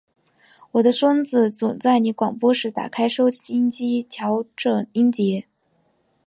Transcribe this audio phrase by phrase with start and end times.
[0.71, 5.45] 我的孙子总在你广播时打开收音机调整音节。